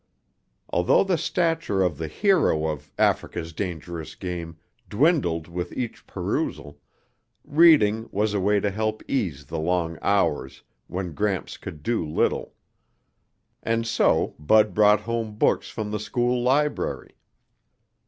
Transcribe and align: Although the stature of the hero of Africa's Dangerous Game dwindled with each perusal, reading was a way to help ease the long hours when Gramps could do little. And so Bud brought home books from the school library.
Although 0.69 1.03
the 1.03 1.15
stature 1.15 1.83
of 1.83 1.99
the 1.99 2.07
hero 2.07 2.65
of 2.65 2.91
Africa's 2.97 3.53
Dangerous 3.53 4.15
Game 4.15 4.57
dwindled 4.89 5.47
with 5.47 5.71
each 5.73 6.07
perusal, 6.07 6.79
reading 7.43 8.09
was 8.11 8.33
a 8.33 8.39
way 8.39 8.59
to 8.59 8.71
help 8.71 9.03
ease 9.07 9.45
the 9.45 9.59
long 9.59 9.99
hours 10.01 10.63
when 10.87 11.13
Gramps 11.13 11.55
could 11.55 11.83
do 11.83 12.03
little. 12.03 12.55
And 13.61 13.85
so 13.85 14.33
Bud 14.39 14.73
brought 14.73 15.01
home 15.01 15.35
books 15.35 15.69
from 15.69 15.91
the 15.91 15.99
school 15.99 16.41
library. 16.41 17.15